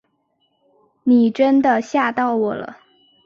[1.03, 2.79] 你真的吓到我了